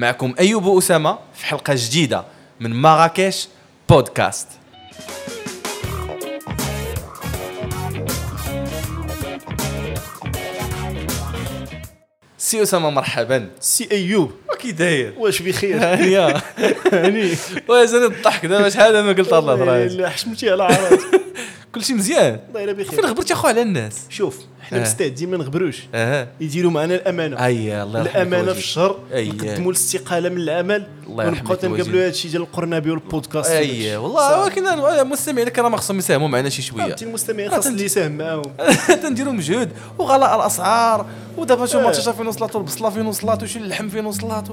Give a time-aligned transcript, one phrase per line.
[0.00, 2.24] معكم أيوب اسامه في حلقة جديدة
[2.60, 3.48] من مراكش
[3.88, 4.48] بودكاست.
[12.38, 13.50] سي أسامة مرحبا.
[13.60, 14.32] سي أيوب.
[14.52, 15.14] وكي داير.
[15.18, 16.42] واش بخير؟ هانيه
[16.92, 17.36] هاني
[17.68, 21.19] وازال الضحك؟ دابا شحال؟ ما قلت الهضره لا حشمتي على عرض.
[21.74, 22.40] كلشي مزيان.
[22.48, 24.82] الله يلا فين بخير غبرتي اخو على الناس؟ شوف حنا آه.
[24.82, 25.82] مستعدين ما نغبروش.
[25.94, 26.28] آه.
[26.40, 27.44] يديروا معنا الأمانة.
[27.46, 28.52] أي الله الأمانة.
[28.52, 28.98] في الشهر.
[29.12, 32.00] نقدموا الاستقالة من العمل ونبقاو تنقابلوا.
[32.00, 33.50] هذا الشيء ديال القرنبي والبودكاست.
[33.50, 36.96] أي والله ولكن المستمعين الكرام خصهم يساهموا معنا شي شوية.
[37.02, 38.42] المستمعين خاص اللي يساهم معاهم.
[39.02, 41.06] تنديروا مجهود وغلاء الأسعار.
[41.36, 41.84] ودابا شوف آه.
[41.84, 44.48] ماتشا فين وصلات والبصله فين وصلات وشي اللحم فين وصلات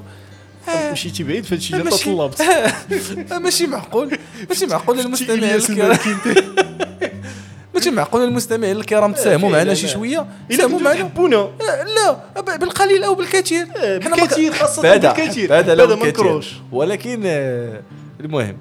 [0.67, 0.91] آه.
[0.91, 2.41] مشيتي بعيد في هذا الشيء ديال طلبت.
[3.31, 4.17] آه، ماشي معقول.
[4.49, 5.59] ماشي معقول المستمعين
[7.77, 11.09] ماشي معقول المستمعين الكرام تساهموا معنا شي شوية؟ إلا تساهموا معنا؟
[11.59, 13.67] لا بالقليل أو بالكثير.
[14.03, 14.51] حنا ك- بالكثير،
[14.83, 15.49] بعدا- بالكثير.
[15.75, 16.05] لو ما.
[16.07, 16.53] نكروش.
[16.71, 17.81] ولكن آه،
[18.19, 18.57] المهم.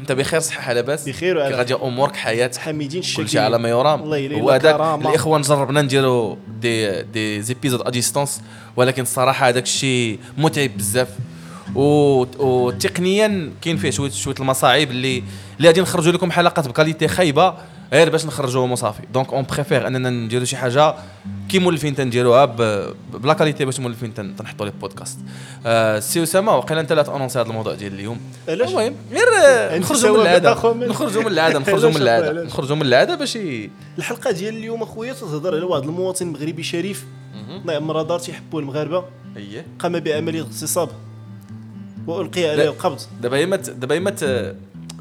[0.00, 2.60] أنت بخير صحه لاباس بخير وعلى- غادي أمورك حياتك.
[2.60, 4.00] حميدين كل شيء الشاكرين على ما يرام.
[4.40, 4.80] هو هذاك.
[5.06, 8.40] الإخوان جربنا نديروا des des épisodes à distance
[8.76, 11.08] ولكن الصراحة هذاك الشيء متعب بزاف.
[12.38, 15.22] وتقنيا كاين فيه شوية شوية المصاعب اللي
[15.56, 17.54] اللي غادي نخرجوا لكم حلقات ب qualité خايبة.
[17.92, 20.94] غير باش نخرجوهم وصافي donc on préfère أننا نديروا شي حاجة
[21.48, 22.44] كي مولفين تنديروها
[23.14, 25.18] بلا qualité باش مولفين تن- تنحطوا les podcasts
[25.66, 30.20] آه سي أسامة وقيلا أنت لا تأنونسي هذا الموضوع ديال اليوم؟ المهم غير نخرجوا من
[30.22, 30.50] العادة.
[30.86, 33.38] نخرجوا من العادة نخرجوا من العادة؟ نخرجوا من العادة باش
[33.98, 37.04] الحلقة ديال اليوم أخويا تتهضر على واحد المواطن مغربي شريف.
[37.60, 39.04] الله يعمر دار تيحبوه المغاربة.
[39.36, 39.66] أييه.
[39.78, 40.88] قام بعمليه اغتصاب.
[42.06, 42.48] وألقي.
[42.50, 44.00] عليه القبض دابا هي دابا هي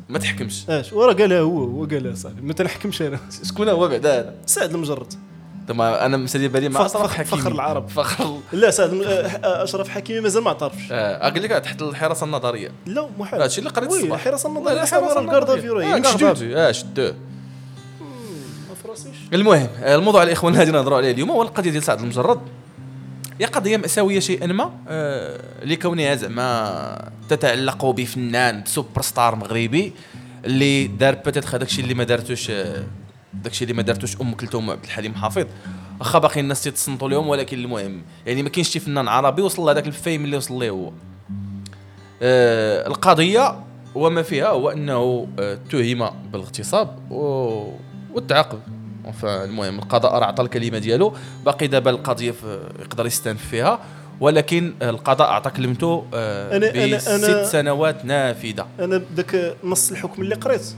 [0.10, 0.70] ما تحكمش.
[0.70, 2.42] اش وراه قالها هو هو قالها صاحبي.
[2.42, 3.20] ما تنحكمش أنا.
[3.44, 4.20] شكون هو بعدا.
[4.20, 5.14] هذا سعد المجرد.
[5.68, 7.42] دابا أنا مسالي بالي مع فخر- أشرف حكيمي.
[7.42, 7.90] فخر العرب.
[7.90, 10.92] فخر لا سعد الم- آه، أشرف حكيمي مازال ما اعترفش.
[10.92, 12.72] آه، قال لك تحت الحراسة النظرية.
[12.86, 14.20] لا محال هادشي اللي قريت الصباح.
[14.20, 16.44] الحراسة النظرية الحراسة صار la garde à vue راه هي آه، مشدود.
[16.44, 17.16] آه شدوه
[18.70, 19.16] ما فراسيش.
[19.34, 22.40] المهم آه، الموضوع الاخوان اللي غادي نهضروا عليه اليوم هو القضية ديال سعد المجرد.
[23.40, 29.94] هي قضية مأساوية شيئا ما آه، لكونها زعما تتعلق بفنان سوبر ستار مغربي
[30.46, 32.84] اللي دار peut-être هذاك الشيء اللي ما دارتوش آه،
[33.34, 35.46] داك الشيء اللي ما دارتوش أم كلثوم وعبد الحليم حافظ.
[36.00, 39.88] واخا باقي الناس تتصنتوا لهم ولكن المهم يعني ما كاينش شي فنان عربي وصل لهذاك
[39.88, 40.92] الفيم اللي وصل ليه هو.
[42.22, 43.60] آه، القضية
[43.96, 47.72] وما فيها هو أنه آه، اتهم بالاغتصاب و-
[49.12, 51.14] فالمهم القضاء راه عطى الكلمة ديالو.
[51.46, 53.80] باقي دابا القضية في يقدر يستنف فيها.
[54.20, 56.58] ولكن القضاء اعطى كلمته آه،
[56.96, 58.68] بست سنوات نافذة.
[58.80, 60.76] أنا ذاك نص الحكم اللي قريت.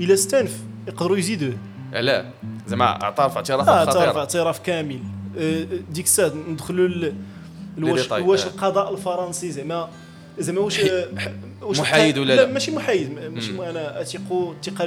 [0.00, 0.58] إلا استنف
[0.88, 1.54] يقدروا يزيدوه.
[1.92, 2.24] علاه.
[2.66, 4.18] زعما اعترف اعتراف اعتراف خطير.
[4.18, 5.00] اعتراف كامل.
[5.38, 7.12] آه، ديك الساعة ندخلوا
[7.78, 8.12] واش
[8.44, 8.46] آه.
[8.46, 9.88] القضاء الفرنسي؟ زعما
[10.38, 11.08] زعما واش آه،
[11.62, 13.18] واش محايد ولا لا؟ ماشي محايد.
[13.34, 13.70] ماشي.
[13.70, 14.84] أنا أثق الثقه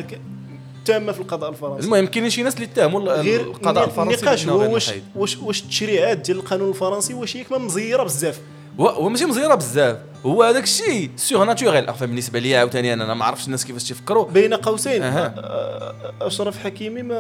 [0.89, 1.85] الك- تامة في القضاء الفرنسي.
[1.85, 4.91] المهم كاينين شي ناس اللي اتهموا القضاء الفرنسي النقاش هو واش.
[5.15, 8.39] واش واش التشريعات ديال القانون الفرنسي واش هي كما مزيرة بزاف.
[8.79, 13.25] هو ماشي مزيرة بزاف هو هذاك الشيء c'est naturel بالنسبة لي عاوتاني أنا أنا ما
[13.25, 15.03] عرفتش الناس كيفاش تيفكروا بين قوسين.
[15.03, 17.15] آه، أشرف حكيمي ما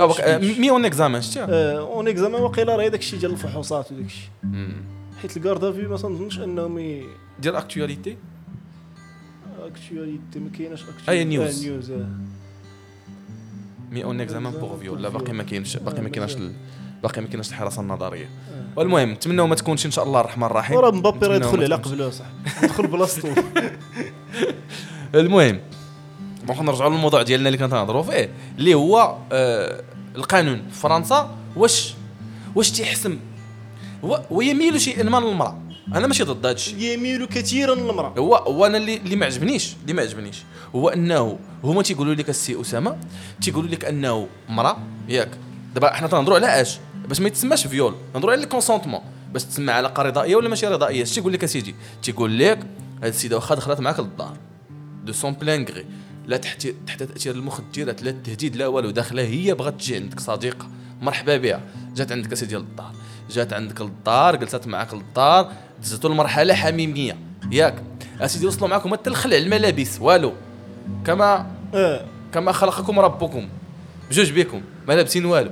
[0.00, 4.04] آه، آه، مي أون اكزامان شتي أون اكزامان واقيلا راه داك الشيء ديال الفحوصات وداك
[4.06, 4.28] الشيء
[5.22, 7.04] حيت la garde à vue ما تنظنش أنهم ي-
[7.40, 8.16] ديال actualité
[9.64, 11.64] actualité ما كايناش آه، actualité news.
[11.66, 12.06] news آه.
[13.92, 15.02] mis en examen pour viol.
[15.02, 16.36] لا باقي ما كاينش باقي ما كايناش
[17.02, 18.28] باقي ما كاينش الحراسة النظرية.
[18.76, 20.76] والمهم نتمنوا ما تكونش إن شاء الله الرحمن الرحيم.
[20.76, 21.82] وراه مبابي راه نتمناو يدخل على.
[21.82, 22.24] قبله صح.
[22.62, 23.28] يدخل بلاصتو
[25.14, 25.60] المهم
[26.46, 29.82] donc نرجعوا للموضوع ديالنا اللي كنا نهضروا فيه اللي هو آه
[30.16, 31.94] القانون في فرنسا واش
[32.54, 33.18] واش تيحسم؟
[34.04, 35.58] هو ويميل شيئا ما للمرأة.
[35.94, 38.14] أنا ماشي ضد هذا الشيء يميل كثيرا للمرأة.
[38.18, 40.42] هو هو أنا اللي اللي ما عجبنيش اللي ما عجبنيش.
[40.74, 42.96] هو أنه هما تيقولوا لك السي أسامة
[43.40, 44.78] تيقولوا لك أنه مرأة
[45.08, 45.30] ياك.
[45.74, 46.78] دابا حنا تنهضروا على اش
[47.08, 47.94] باش ما يتسماش viol.
[48.14, 49.00] نهضروا على ال consentement
[49.32, 52.58] باش تسمى علاقه رضائيه ولا ماشي رضائيه اش تيقول لك اسيدي تيقول لك
[53.02, 54.36] هاد السيدة واخا دخلت معاك للدار.
[55.04, 55.86] de son plein gré
[56.26, 58.90] لا تحت تحت تأثير المخدرات لا التهديد لا والو.
[58.90, 60.68] داخلة هي بغات تجي عندك صديقة.
[61.02, 61.60] مرحبا بها
[61.96, 62.92] جات عندك اسيدي للدار.
[63.30, 65.52] جات عندك للدار جلست معاك للدار.
[65.82, 67.16] دزتوا لمرحله حميمية.
[67.52, 67.82] ياك.
[68.20, 69.98] أسيدي وصلوا معاكم حتى لخلع الملابس.
[70.00, 70.32] والو.
[71.04, 72.04] كما آه
[72.34, 73.48] كما خلقكم ربكم.
[74.10, 75.50] بجوج بكم ما لابسين والو.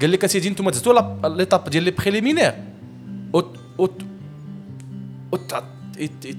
[0.00, 2.54] قال لك أسيدي أنتم دزتوا l'étape ديال les préliminaires
[3.34, 4.02] out out
[5.32, 5.54] out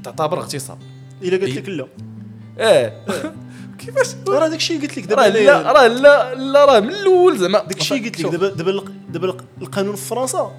[0.04, 0.78] تعتبر اغتصاب.
[1.22, 1.88] إلا قلت لك لا.
[2.60, 2.94] آه
[3.80, 7.60] كيفاش؟ راه داك الشيء قلت لك دابا لا راه لا لا راه من الأول زعما.
[7.60, 8.32] داك الشيء قلت لك.
[8.32, 10.52] دابا دابا الق- دابا الق- القانون في فرنسا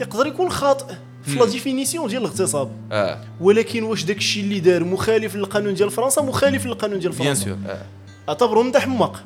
[0.00, 0.94] يقدر يكون خاطئ.
[1.24, 2.72] في la définition ديال الاغتصاب.
[2.92, 3.24] آه.
[3.40, 7.51] ولكن واش داك الشيء اللي دار مخالف للقانون ديال فرنسا مخالف للقانون ديال فرنسا bien
[7.51, 7.82] sûr آه.
[8.28, 9.24] اعتبره من حماق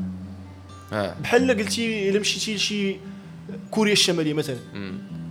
[0.93, 1.15] آه.
[1.23, 2.97] بحال قلتي إلا مشيتي لشي
[3.71, 4.57] كوريا الشمالية مثلا.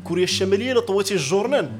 [0.04, 1.72] كوريا الشمالية إلا طويتي الجورنان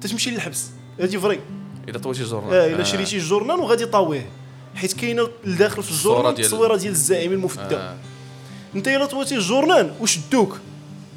[0.00, 0.66] تتمشي للحبس.
[1.00, 1.40] هادي فري.
[1.88, 2.54] اذا طويتي الجورنال.
[2.54, 4.26] آه إلا شريتي الجورنال وغادي طاويه.
[4.74, 7.76] حيت كاينة لداخل في ديال- التصويره ديال الزعيم المفدى.
[7.76, 7.96] آه.
[8.76, 10.58] أنت إلا طويتي الجورنال وشدوك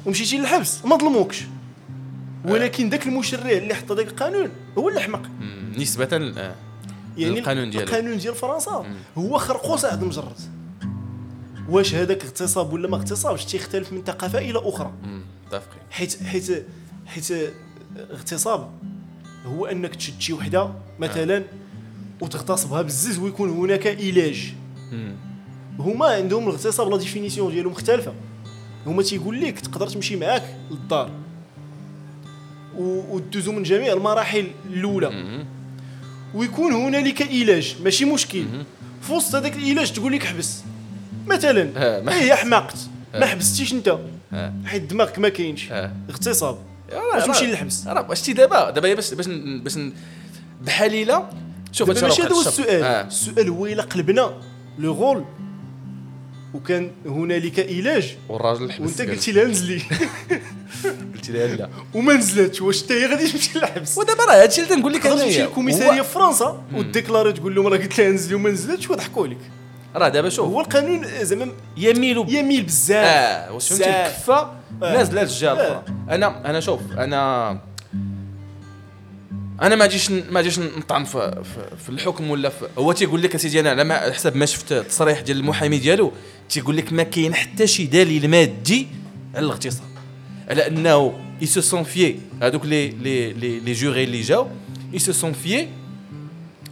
[0.06, 1.42] ومشيتي للحبس ما ظلموكش.
[2.44, 4.48] ولكن ذاك المشرع اللي حط ذاك القانون
[4.78, 5.22] هو اللي حمق.
[6.38, 6.54] آه.
[7.16, 7.86] يعني القانون ديالو.
[7.86, 8.86] القانون ديال فرنسا
[9.18, 10.36] هو خرقو سعد مجرد.
[11.68, 14.92] واش هذاك اغتصاب ولا ما اغتصابش؟ تيختلف من ثقافة إلى أخرى.
[15.46, 15.82] متفقين.
[15.90, 16.66] حيت حيت
[17.06, 17.52] حيت
[18.10, 18.70] اغتصاب
[19.46, 21.44] هو أنك تشد شي وحدة مثلا
[22.20, 24.52] وتغتصبها بالزز ويكون هناك علاج.
[25.78, 28.14] هما عندهم الاغتصاب la définition ديالو مختلفة.
[28.86, 31.10] هما تيقول لك تقدر تمشي معاك للدار.
[32.78, 35.44] و- ودوزو من جميع المراحل الأولى.
[36.34, 38.44] ويكون هنالك علاج ماشي مشكل.
[39.02, 40.60] في وسط هذاك العلاج تقول لك حبس
[41.26, 41.70] مثلا
[42.14, 42.76] هي حماقت
[43.14, 43.26] ما.
[43.26, 43.98] حبستيش أنت.
[44.64, 45.72] حيت دماغك ما كاينش.
[46.10, 46.58] اغتصاب.
[47.14, 49.26] باش تمشي للحبس راه واش تي دابا دابا باش باش
[49.62, 49.92] باش ن-
[50.62, 51.28] بحليله
[51.72, 52.40] شوف دابا ماشي هذا هو.
[52.40, 52.82] السؤال.
[52.84, 54.34] السؤال هو إلا قلبنا
[54.78, 55.24] le rôle
[56.54, 59.82] وكان هنالك علاج والراجل حبس وأنت قلتي لها نزلي.
[61.32, 64.92] لها لا وما نزلتش واش حتى هي غادي تمشي للحبس؟ ودابا راه هادشي اللي تنقول
[64.92, 68.50] لك تقدر تمشي انايا للكوميساريه في فرنسا وديكلاري تقول لهم راه قلت لها نزلي وما
[68.50, 69.38] نزلتش وضحكوا لك.
[69.96, 70.48] راه دابا شوف.
[70.48, 73.06] هو القانون زعما يميل يميل بزاف.
[73.06, 73.90] آه واش فهمتي.
[73.90, 74.52] الكفه آه.
[74.80, 77.50] نازلة للجهه الاخرى أنا أنا شوف أنا
[79.62, 81.42] أنا ما جيش ما جيش نطعن في,
[81.84, 84.72] في, الحكم ولا في هو تيقول لك أسيدي أنا على ما على حسب ما شفت
[84.72, 86.12] التصريح ديال المحامي ديالو
[86.48, 88.88] تيقول لك ما كاين حتى شي دليل مادي
[89.34, 89.91] على الاغتصاب.
[90.50, 91.12] على انه
[91.42, 94.46] اي سو سون فيي هذوك لي لي لي لي جوري اللي جاو
[94.94, 95.68] اي سو سون فيي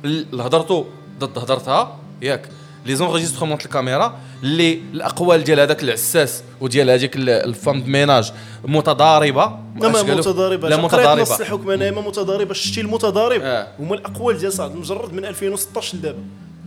[0.05, 0.85] اللي هضرتو
[1.19, 2.49] ضد هضرتها ياك
[2.87, 8.33] لي زونغيسترومون الكاميرا اللي الاقوال ديال هذاك العساس وديال هذيك ال- الفام ميناج
[8.65, 9.45] متضاربه
[9.81, 10.95] لا ما؟ متضاربه لا قريت نص
[11.31, 13.67] متضاربه الحكم أنا ما متضاربه شتي المتضارب آه.
[13.79, 16.19] هما الاقوال ديال سعد المجرد من 2016 لدابا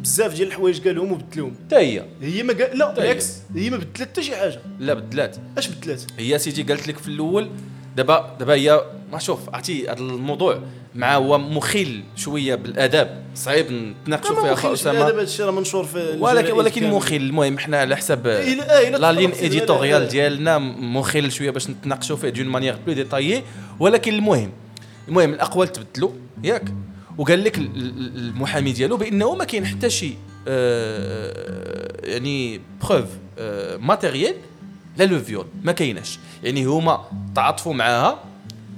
[0.03, 2.05] بزاف ديال الحوايج قالهم وبدلهم حتى هي.
[2.21, 4.59] هي ما قال لا بالعكس هي ما بدلت حتى شي حاجة.
[4.79, 5.37] لا بدلات.
[5.57, 7.49] اش بدلات؟ هي سيدي قالت لك في الأول
[7.95, 10.59] دابا دابا هي ما شوف عرفتي هذا الموضوع
[10.95, 13.23] مع هو مخل شوية بالآداب.
[13.35, 16.89] صعيب نتناقشوا فيها هذا اسامه الشيء راه منشور في ولكن ولكن.
[16.89, 20.07] مخل المهم حنا على حسب la, ligne éditoriale.
[20.07, 23.43] ديالنا مخل شوية باش نتناقشوا فيه d'une manière plus détaillée
[23.79, 24.51] ولكن المهم
[25.07, 26.11] المهم الأقوال تبدلوا
[26.43, 26.63] ياك.
[27.17, 30.13] وقال لك ال- ال- المحامي ديالو بأنه ما كاين حتى شي
[30.47, 33.05] آه، يعني preuve
[33.79, 34.35] matérielle
[34.97, 36.19] لا le viol ما كايناش.
[36.43, 37.05] يعني هما
[37.35, 38.23] تعاطفوا معاها.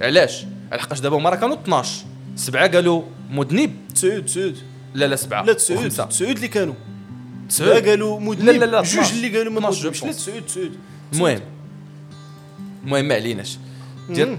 [0.02, 2.04] علاش؟ لحقاش دابا هما راه كانوا 12
[2.36, 3.70] سبعة قالوا مذنب.
[3.94, 4.56] تسعود تسعود.
[4.94, 5.88] لا لا سبعة لا تسعود.
[5.88, 6.74] تسعود اللي كانوا.
[7.48, 7.88] تسعود.
[7.88, 8.44] قالوا مذنب.
[8.44, 9.14] لا، لا، لا، جوج 12.
[9.16, 10.04] اللي قالوا ما 12 مذنبش.
[10.04, 10.72] لا تسعود تسعود.
[11.12, 11.40] المهم.
[12.84, 13.58] المهم ما عليناش.
[14.10, 14.38] ديال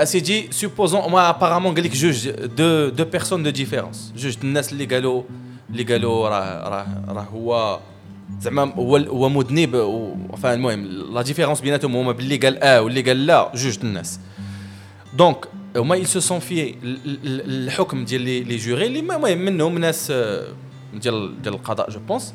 [0.00, 4.72] اسيدي سوبوزون ما ابارامون قال لك جوج دو دو بيرسون دو ديفيرونس جوج د الناس
[4.72, 5.22] اللي قالوا
[5.70, 7.80] اللي قالوا راه راه راه هو
[8.40, 10.84] زعما هو هو مذنب و- enfin المهم
[11.14, 14.20] لا ديفيرونس بيناتهم هما باللي قال آه واللي قال لا جوج د الناس
[15.18, 20.10] دونك هما يل سو سون في الحكم ديال لي لي جوري اللي المهم منهم ناس
[20.10, 20.44] آه،
[20.94, 22.34] ديال ديال القضاء جو بونس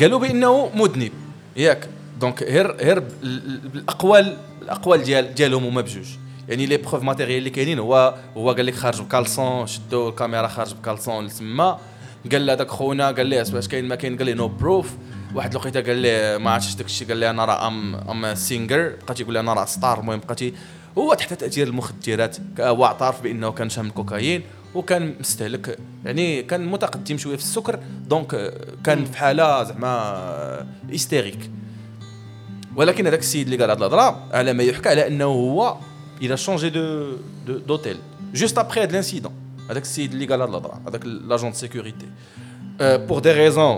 [0.00, 1.12] قالوا بانه مذنب
[1.56, 1.88] ياك
[2.22, 6.06] donc هير هير ب- ال- ال- بالاقوال الاقوال ديال ديالهم هما بجوج
[6.48, 10.48] يعني les preuves matérielles اللي كاينين هو هو قال لك خارج ب caleçon شدوا الكاميرا
[10.48, 11.78] خارج ب caleçon لتما
[12.32, 14.90] قال له داك خونا قال لي واش كاين ما كاين قال لي no proof
[15.34, 18.92] واحد الوقيته قال لي ما عرفتش داك الشيء قال لي أنا راه I'm I'm singer
[19.06, 20.52] بقى تيقول أنا راه star المهم بقى
[20.98, 24.42] هو تحت تاثير المخدرات هو اعترف بانه كان شام الكوكايين
[24.74, 31.50] وكان مستهلك يعني كان متقدم شوية في السكر donc كان في حاله زعما hystérique
[32.76, 35.76] ولكن هذاك السيد اللي قال هاد الهضرة على ما يحكى على أنه هو
[36.22, 37.12] il a changé de
[37.46, 37.96] d- d'hôtel.
[38.34, 39.32] juste après هاد ال incident
[39.70, 42.06] هذاك السيد اللي قال هاد الهضرة هذاك l'agent de sécurité
[42.80, 43.76] pour des raisons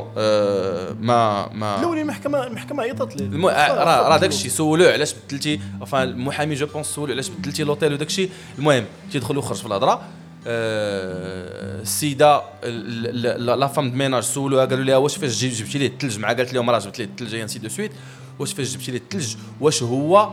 [1.01, 1.79] ما ما.
[1.79, 3.47] الأولى المحكمة المحكمة عيطت ليه الم...
[3.47, 7.65] آه، راه راه داك الشيء سولوه علاش بدلتي enfin المحامي je pense سولو علاش بدلتي
[7.65, 10.03] لوطيل وداك الشيء المهم تيدخل وخرج في الهضرة.
[10.47, 15.79] آه، السيدة ال- ال- la femme de ménage سولوها قالوا لها واش فاش جي- جبتي
[15.79, 17.91] ليه الثلج؟ مع قالت لهم راه جبت ليه الثلج ainsi de suite
[18.39, 20.31] واش فاش جبتي ليه الثلج واش هو؟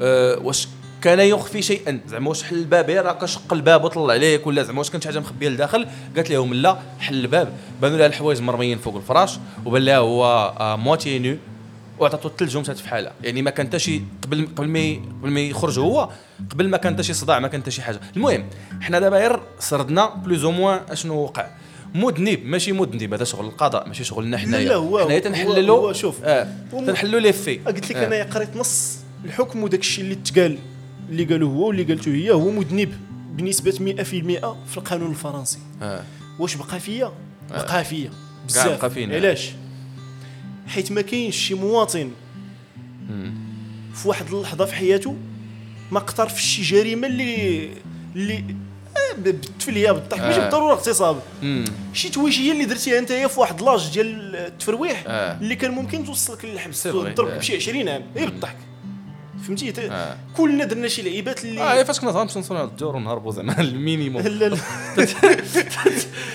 [0.00, 0.68] آه، واش
[1.02, 4.78] كان يخفي شيئا؟ زعما واش حل الباب؟ غير هكا شق الباب وطلع عليك ولا زعما
[4.78, 5.86] واش كانت حاجة مخبية لداخل؟
[6.16, 7.52] قالت لهم لا حل الباب.
[7.82, 11.36] بانوا لها الحوايج مرميين فوق الفراش وبان لها هو moitié nu
[11.98, 13.12] وعطاتو الثلج ومشات في حالها.
[13.22, 16.10] يعني ما كان شي قبل قبل ما قبل ما يخرج هو
[16.50, 18.00] قبل ما كان شي صداع ما كان شي حاجة.
[18.16, 18.48] المهم
[18.80, 21.46] حنا دابا غير سردنا بلوز أو موان أشنو وقع.
[21.94, 24.68] مذنب ماشي مذنب هذا شغل القضاء ماشي شغلنا حنايا.
[24.68, 26.24] لا، هو- حنايا تنحللوا شوف.
[26.74, 27.56] هو- تنحللوا لي في.
[27.58, 28.06] قلت لك آه.
[28.06, 30.58] أنا قريت نص الحكم وداك الشيء اللي تقال
[31.10, 32.92] اللي قالوا هو واللي قالته هي هو مذنب
[33.32, 35.58] بنسبه 100% في القانون الفرنسي.
[35.82, 36.02] آه.
[36.38, 37.12] واش بقى فيا؟
[37.50, 38.10] بقى فيا.
[38.48, 38.66] بزاف.
[39.14, 39.50] علاش؟
[40.66, 42.10] حيت ما كاينش شي مواطن
[43.94, 45.16] في واحد اللحظة في حياته
[45.92, 47.68] ما اقترف شي جريمة اللي
[48.16, 48.44] اللي آه،
[49.18, 50.42] بالتفلية بالضحك ماشي آه.
[50.42, 51.20] بالضرورة اغتصاب
[51.92, 55.38] شي تويشيه اللي درتيها أنت في واحد l'âge ديال التفرويح آه.
[55.40, 56.82] اللي كان ممكن توصلك للحبس.
[56.82, 57.38] تضربك آه.
[57.38, 58.56] بشي 20 عام غير بالضحك
[59.46, 60.16] فهمتي ت- آه.
[60.36, 63.60] كلنا درنا شي لعيبات اللي آه فاش كنا صغار نمشيو نصونوا على الدور ونهربوا زعما
[63.60, 64.56] ال minimum لا لا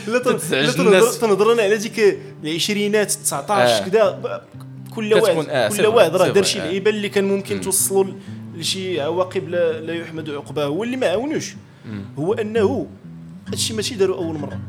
[0.08, 1.20] لا تن- تتزعج لا تنهضر- الناس.
[1.20, 3.90] تنهضر أنا على ديك العشرينات 19 آه.
[3.90, 4.42] كذا
[4.96, 6.60] كل واحد آه، كل واحد راه دار شي.
[6.60, 8.14] لعيبة اللي كان ممكن توصلوا
[8.56, 11.54] لشي عواقب لا, لا يحمد عقباه هو اللي ما عاونوش
[12.20, 12.88] هو أنه
[13.48, 14.60] هادشي ماشي داروا أول مرة.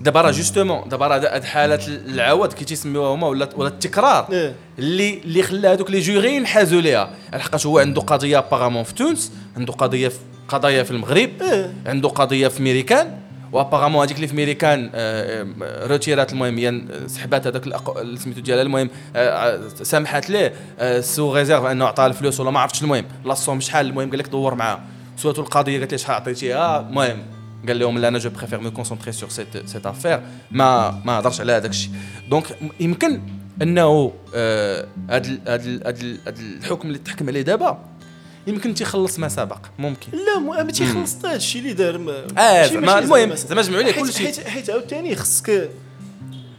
[0.00, 4.54] دابا راه justement دابا راه هاد حالات العود كي تيسميوها هما ولا ولا التكرار آه
[4.78, 7.10] اللي اللي خلى هذوك les jurés ينحازوا ليها.
[7.34, 10.18] لحقاش هو عنده قضية apparemment في تونس عنده قضية في
[10.48, 13.18] قضايا في المغرب آه عنده قضية في ميريكان
[13.52, 17.64] و apparemment هذيك اللي في ميريكان آه، آه، retir ات المهم هي سحبات هذاك
[18.18, 20.52] سميتو ديالها المهم آه، سامحت ليه
[21.00, 23.04] sous réserve أنه عطاها الفلوس ولا ما عرفتش المهم.
[23.24, 24.80] لا ال somme شحال المهم؟ قال لك دور معاها.
[25.16, 27.22] سواتو القضية قالت لي شحال عطيتيها المهم
[27.68, 31.40] قال لهم لا أنا je préfère me concentrer sur cette cette affaire ما ما هضرش
[31.40, 31.90] على هذاك الشيء
[32.28, 32.44] donc
[32.80, 33.20] يمكن
[33.62, 37.78] انه ال- هاد الحكم اللي تحكم عليه دابا
[38.46, 43.34] يمكن تيخلص ما سبق ممكن لا ما تيخلص حتى هادشي اللي دار آه زعما المهم
[43.34, 44.26] زعما- جمعوا ليه حيت- كل شيء.
[44.26, 45.70] حيت حيت عاوتاني خصك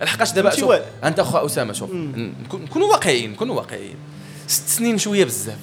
[0.01, 0.73] لحقاش دابا شوف.
[1.03, 1.89] أنت أخو أسامة شوف.
[2.53, 3.95] نكونوا واقعيين نكونوا واقعيين.
[4.47, 5.57] ست سنين شوية بزاف.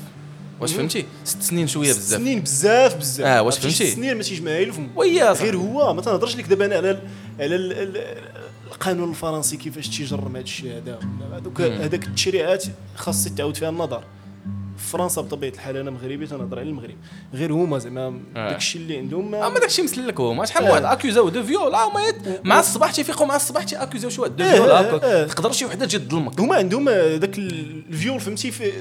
[0.60, 2.20] واش فهمتي؟ ست سنين شوية ست بزاف.
[2.20, 3.26] سنين بزاف بزاف.
[3.26, 6.44] آه، واش عرفتي؟ ست فهمتي؟ سنين ما الا فم ويا غير هو ما تنهضرش لك
[6.46, 6.88] دابا أنا على
[7.40, 8.30] على ال- ال-
[8.66, 10.98] القانون الفرنسي كيفاش تيجرم هذا الشيء هذا.
[11.32, 11.60] هذوك.
[11.60, 12.64] هذاك التشريعات
[12.96, 14.02] خاص تعاود فيها النظر.
[14.78, 16.94] فرنسا بطبيعة الحال أنا مغربي تنهضر على المغرب.
[17.34, 18.48] غير هما زعما آه.
[18.48, 20.72] داك الشيء اللي عندهم ما- اما داكشي مسلك هو ما شحال من آه.
[20.72, 24.05] واحد accus او de viol؟ آه ما يت- مع الصباح تيفيقوا مع الصباح تي accus
[24.05, 24.70] او شي واحد de آه، viol.
[24.70, 24.76] آه،
[25.22, 25.26] آه.
[25.26, 26.40] تقدر شي وحدة تجي تظلمك.
[26.40, 28.72] هما عندهم ذاك ال viol فهمتي؟ في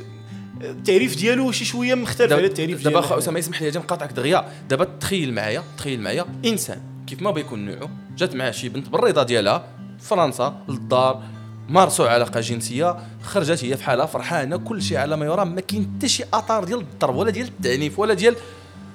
[0.61, 3.23] التعريف ديالو شي شوية مختلف على التعريف دابا اخو ديالنا.
[3.23, 4.45] أسامة يسمح لي نقاطعك دغيا.
[4.69, 6.25] دابا تخيل معايا تخيل معايا.
[6.45, 6.81] إنسان.
[7.07, 9.67] كيف ما بيكون نوعه جات معاه شي بنت بالرضا ديالها
[9.99, 11.23] فرنسا للدار
[11.69, 15.91] مارسوا علاقة جنسية خرجت هي في حالها فرحانة كل شيء على ما يرام ما كاين
[15.97, 18.35] حتى شي اثار ديال الضرب ولا ديال التعنيف ولا ديال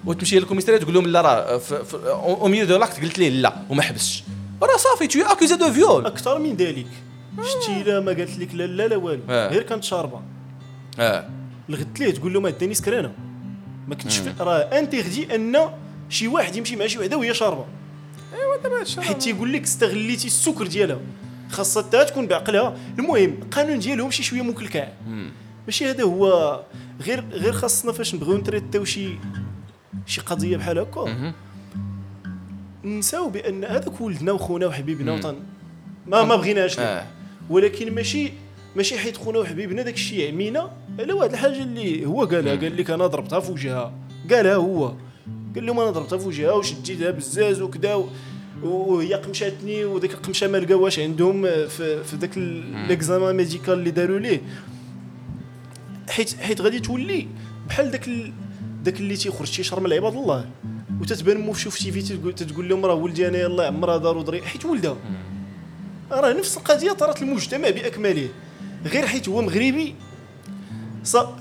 [0.04, 1.60] وتمشي للكوميسارية تقول لهم لا راه
[2.04, 4.24] au milieu de l'acte قلت ليه لا وما حبسش.
[4.62, 6.86] راه صافي t'es accusé de viol أكثر من ذلك.
[7.42, 9.22] شتي لا ما قالت لك لا لا لا والو.
[9.28, 9.48] آه.
[9.48, 10.20] غير كانت شاربة.
[10.98, 11.28] آه.
[11.68, 13.12] لغت ليه تقول له ما داني سكرانه
[13.88, 15.56] ما كنتش راه انتردي ان
[16.08, 17.64] شي واحد يمشي مع شي وحده وهي شاربة.
[18.34, 20.98] ايوا دابا هادشي حيت تيقول لك استغليتي السكر ديالها
[21.50, 22.76] خاصها حتى تكون بعقلها.
[22.98, 24.88] المهم القانون ديالهم شي شوية مكلكع
[25.66, 26.60] ماشي هذا هو
[27.00, 29.08] غير غير خاصنا فاش نبغيو نتريتاو شي
[30.06, 31.32] شي قضية بحال هكا.
[32.84, 35.36] نساو بأن هذاك ولدنا وخونا وحبيبنا وطن
[36.06, 36.78] ما ما بغيناش.
[36.78, 37.06] آه.
[37.50, 38.32] ولكن ماشي
[38.76, 42.90] ماشي حيت خونا وحبيبنا داك الشيء عمينا على واحد الحاجة اللي هو قالها قال لك
[42.90, 43.94] أنا ضربتها في وجهها.
[44.30, 44.92] قالها هو.
[45.54, 48.08] قال لهم أنا ضربتها في وجهها وشديتها بالزاز وكذا و-
[48.62, 52.38] وهي قمشاتني وديك القمشة ما لقاوهاش عندهم في في ذاك
[52.88, 54.40] l'examen médical اللي داروا ليه.
[56.08, 57.26] حيت حيت غادي تولي
[57.68, 58.32] بحال داك ال...
[58.84, 60.50] داك اللي تيخرج تيشهر من عباد الله
[61.00, 64.96] وتتبان مو في تقول تتقول لهم راه ولدي أنا يلاه عمرها دار ودري حيت ولدها.
[66.12, 68.28] راه نفس القضية طرات المجتمع بأكمله.
[68.86, 69.94] غير حيت هو مغربي.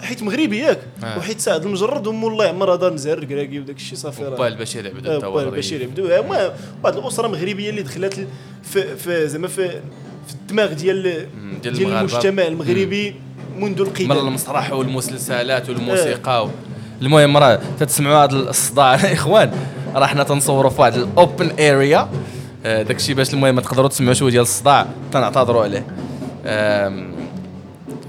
[0.01, 0.79] حيت مغربي ياك.
[1.03, 1.17] آه.
[1.17, 4.47] وحيت سعد المجرد ام الله عمرها دار نزهة الركراكي وداك الشيء صافي راه.
[4.47, 8.27] البشير عبدو آه، التواري البشير عبدو هما واحد الأسرة مغربية اللي دخلت
[8.63, 9.69] في, في زعما في
[10.27, 11.85] في الدماغ ديال مم، ديال.
[11.97, 13.15] المجتمع المغربي
[13.57, 16.49] منذ من القدم المسرح والمسلسلات والموسيقى و...
[17.01, 19.51] المهم راه تتسمعوا هذا الصداع إخوان
[19.95, 22.09] راه حنا تنصوروا في واحد ال open area
[22.63, 25.85] داك الشيء باش المهم تقدروا تسمعوا شوية ديال الصداع تنعتذروا عليه.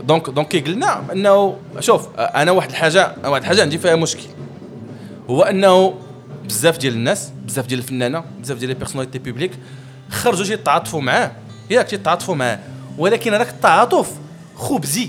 [0.06, 4.26] donc donc كي قلنا انه شوف أنا واحد الحاجة واحد الحاجة عندي فيها مشكل.
[5.30, 5.94] هو انه
[6.44, 9.50] بزاف ديال الناس بزاف ديال الفنانة بزاف ديال les personnalités publiques
[10.10, 11.32] خرجوا تيتعاطفوا معاه.
[11.70, 12.58] ياك تيتعاطفوا معاه
[12.98, 14.10] ولكن هذاك التعاطف
[14.56, 15.08] خبزي.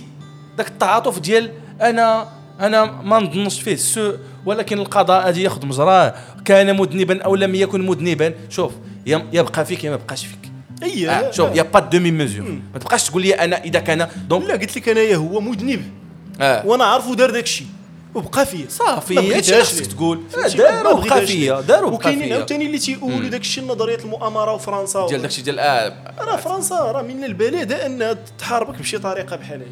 [0.57, 2.27] ذاك التعاطف ديال أنا
[2.59, 3.73] أنا ما نظنش فيه.
[3.73, 6.13] السوء ولكن القضاء غادي ياخذ مجراه.
[6.45, 8.33] كان مذنبا أو لم يكن مذنبا.
[8.49, 8.71] شوف
[9.05, 10.51] يبقى فيك يا ما بقاش فيك.
[10.84, 12.59] اي آه شوف y a pas demi-mesure.
[12.74, 15.84] ما تبقاش تقول لي أنا إذا كان donc لا قلت لك أنايا هو مذنب
[16.41, 16.65] آه.
[16.65, 17.67] وأنا عارفو دار داك الشيء.
[18.15, 19.86] وبقى فيا صافي هادشي اللي خصك.
[19.86, 21.62] تقول؟ فهمتي؟ دار ما وبقى بغيتهاش فيا.
[21.62, 22.36] دار وبقى وكاينين فيا.
[22.36, 25.94] عاوتاني اللي تيقولوا داك الشيء نظريه المؤامرة وفرنسا ديال داكشي ديال آه.
[26.20, 29.72] راه فرنسا راه من البلادة انها تحاربك بشي طريقة بحال هادي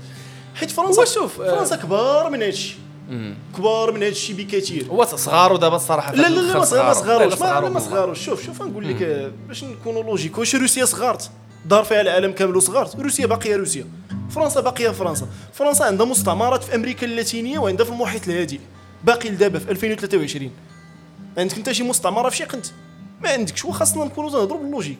[0.55, 1.55] حيت فرنسا شوف، آه.
[1.55, 2.75] فرنسا كبار من هادشي.
[3.57, 7.71] كبار من هادشي بكثير هو صغارو دابا الصراحه لا لا لا ما صغار- ما صغاروش
[7.73, 7.79] ما-.
[7.79, 11.29] صغاروش شوف شوف نقول لك باش نكونوا logique واش روسيا صغارت؟
[11.65, 12.95] دار فيها العالم كامل وصغارت.
[12.95, 13.85] روسيا باقية روسيا.
[14.29, 15.27] فرنسا باقية فرنسا.
[15.53, 18.59] فرنسا عندها مستعمرات في أمريكا اللاتينية وعندها في المحيط الهادي.
[19.03, 20.51] باقي لدابا في 2023
[21.37, 22.65] عندك أنت شي مستعمرة في شي قنت؟
[23.23, 23.65] ما عندكش.
[23.65, 24.97] وخاصنا نكونوا تنهضروا بال logique.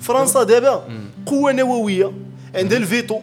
[0.00, 0.84] فرنسا دابا
[1.26, 2.12] قوة نووية
[2.54, 3.20] عندها الفيتو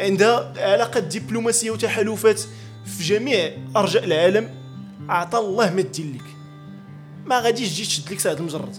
[0.00, 2.40] عندها علاقات دبلوماسية وتحالفات.
[2.88, 4.50] في جميع أرجاء العالم
[5.08, 6.24] عطى الله ما دير لك.
[7.26, 8.76] ما غاديش تجي تشد لك سعد المجرد.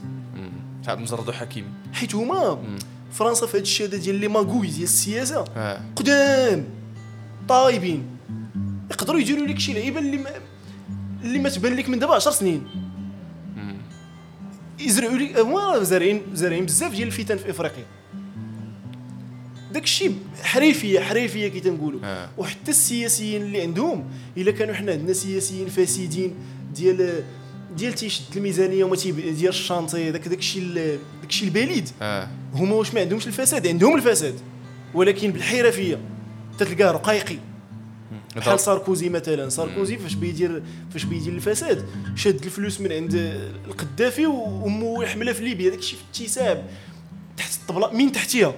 [0.85, 2.63] سعد مجرد حكيمي حيت هما
[3.11, 5.45] فرنسا في هذا الشيء هذا ديال لي ماغوي ديال السياسة.
[5.57, 5.81] آه.
[5.95, 6.65] قدام.
[7.47, 8.17] طايبين.
[8.91, 10.29] يقدروا يديروا لك شي لعيبة اللي ما
[11.23, 12.67] اللي ما تبان لك من دابا 10 سنين.
[14.79, 17.85] يزرعوا لك هما زارعين زارعين بزاف ديال الفتن في إفريقيا.
[19.73, 22.29] داك الشيء حريفية حريفية كي تنقولوا آه.
[22.37, 24.05] وحتى السياسيين اللي عندهم
[24.37, 26.33] إلا كانوا حنا عندنا سياسيين فاسدين
[26.75, 27.23] ديال
[27.77, 32.27] ديال تيشد الميزانية وما ديال ال chantier داك داك الشيء ال- داك الشيء البليد آه
[32.53, 34.35] هما واش ما عندهمش الفساد عندهم الفساد.
[34.93, 35.99] ولكن بالحرفية
[36.59, 37.35] تتلقاه رقيقي.
[38.35, 39.49] بحال ساركوزي مثلا.
[39.49, 41.85] ساركوزي فاش بيدير فاش بيدير الفساد
[42.15, 43.13] شاد الفلوس من عند
[43.67, 45.69] القذافي وأمه حمله في ليبيا.
[45.69, 46.69] داك الشيء في الاغتصاب
[47.39, 48.53] تحت الطبلة من تحتها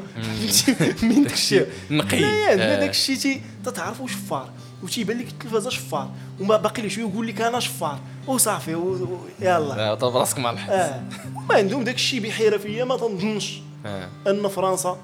[1.03, 2.19] من تحتها نقي.
[2.19, 2.79] لا آه.
[2.79, 4.49] داك الشيء تي تتعرفوا شفار
[4.83, 6.09] وتيبان لك التلفازة شفار
[6.39, 7.99] وما باقي لي شوية يقول لك أنا شفار.
[8.27, 8.93] وصافي و...
[8.93, 9.17] و...
[9.39, 9.79] يلا.
[9.91, 11.03] آه طب راسك مع الحس آه.
[11.49, 13.61] ما عندهم داك الشيء بحرفيه ما تنظنش.
[13.85, 14.09] آه.
[14.27, 14.97] أن فرنسا.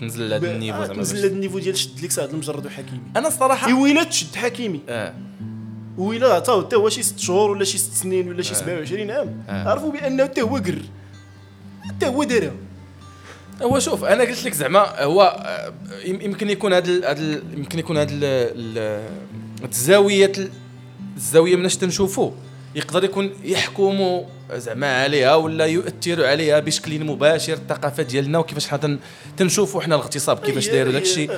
[0.00, 3.00] تنزل لهذا niveau آه، زعما تنزل لهذا النيفو ديال شد لك سعد المجرد وحكيمي.
[3.16, 4.80] أنا الصراحه إي ويلا تشد حكيمي.
[4.88, 5.14] آه.
[5.98, 9.42] ويلا عطاو حتى هو شي ست شهور ولا شي ست سنين ولا شي 27 عام.
[9.48, 9.68] آه.
[9.70, 10.82] عرفوا بأنه حتى هو قر.
[11.82, 12.52] حتى هو دارها.
[13.62, 15.72] هو شوف أنا قلت لك زعما هو آه،
[16.04, 17.22] يم- يمكن يكون هذا هذا
[17.56, 19.08] يمكن يكون هذا ال- ال-
[19.64, 20.50] الزاوية ال-
[21.16, 22.30] الزاوية من اش تنشوفوا
[22.74, 24.22] يقدر يكون يحكموا
[24.54, 28.98] زعما عليها ولا يؤثروا عليها بشكل مباشر الثقافة ديالنا وكيفاش حنا تن-
[29.36, 31.30] تنشوفوا حنا الاغتصاب كيفاش أي- دايروا أي- داك الشيء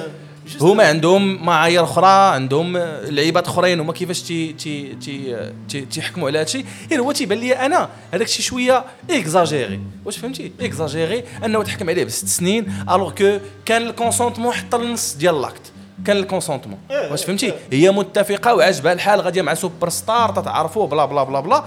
[0.60, 5.36] هما عندهم معايير أخرى عندهم لعيبات أخرين هما كيفاش تي تي تي
[5.68, 6.64] تي تيحكموا على هادشي.
[6.90, 9.80] غير هو تيبان لي أنا هذاك الشيء شوية إكزاجيري.
[10.04, 15.14] واش فهمتي؟ إكزاجيري أنه تحكم عليه بست سنين alors que كان ال consentement حتى النص
[15.14, 15.72] ديال l'acte
[16.06, 17.54] كان ال consentement إيه، واش إيه، فهمتي؟ إيه.
[17.72, 21.64] هي متفقة وعجبها الحال غادية مع سوبر ستار تتعرفوا bla bla bla bla.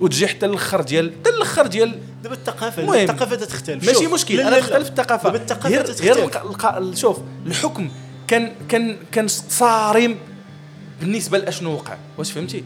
[0.00, 3.02] وتجي حتى الآخر ديال حتى الآخر ديال دابا الثقافه.
[3.02, 3.86] الثقافة تختلف.
[3.86, 4.60] ماشي مشكل أنا.
[4.60, 5.30] تختلف الثقافة.
[5.30, 6.98] دابا الثقافة تختلف.
[6.98, 7.90] شوف الحكم
[8.28, 10.16] كان كان كان صارم
[11.00, 12.64] بالنسبة لأشنو وقع؟ واش فهمتي؟